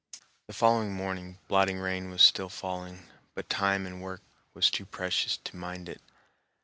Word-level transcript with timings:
The 0.47 0.53
following 0.53 0.93
morning 0.95 1.37
blotting 1.47 1.77
rain 1.77 2.09
was 2.09 2.23
still 2.23 2.49
falling, 2.49 3.05
but 3.35 3.51
time 3.51 3.85
and 3.85 4.01
work 4.01 4.23
was 4.55 4.71
too 4.71 4.87
precious 4.87 5.37
to 5.37 5.55
mind 5.55 5.87
it. 5.87 6.01